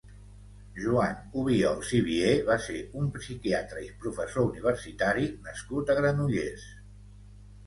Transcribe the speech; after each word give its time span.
Joan 0.83 1.19
Obiols 1.41 1.91
i 1.97 1.99
Vié 2.07 2.31
va 2.47 2.55
ser 2.69 2.77
un 3.01 3.11
psiquiatre 3.19 3.83
i 3.89 3.93
professor 4.07 4.49
universitari 4.53 5.29
nascut 5.51 5.93
a 5.95 5.99
Granollers. 6.03 6.67